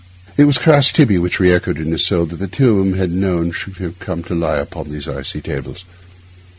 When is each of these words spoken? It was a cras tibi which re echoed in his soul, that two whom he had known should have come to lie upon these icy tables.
It 0.35 0.45
was 0.45 0.57
a 0.57 0.61
cras 0.61 0.91
tibi 0.91 1.19
which 1.19 1.39
re 1.39 1.53
echoed 1.53 1.77
in 1.77 1.91
his 1.91 2.03
soul, 2.03 2.25
that 2.25 2.51
two 2.51 2.75
whom 2.77 2.93
he 2.93 2.97
had 2.99 3.11
known 3.11 3.51
should 3.51 3.77
have 3.77 3.99
come 3.99 4.23
to 4.23 4.33
lie 4.33 4.55
upon 4.57 4.89
these 4.89 5.07
icy 5.07 5.41
tables. 5.41 5.85